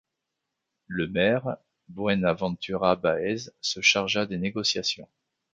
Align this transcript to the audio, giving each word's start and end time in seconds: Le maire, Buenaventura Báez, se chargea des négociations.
Le 0.87 1.07
maire, 1.07 1.57
Buenaventura 1.89 2.95
Báez, 2.95 3.51
se 3.61 3.81
chargea 3.81 4.25
des 4.25 4.39
négociations. 4.39 5.07